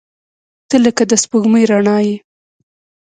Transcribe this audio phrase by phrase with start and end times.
[0.69, 2.15] •ته لکه د سپوږمۍ رڼا یې.